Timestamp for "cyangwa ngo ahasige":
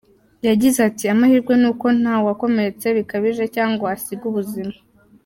3.55-4.23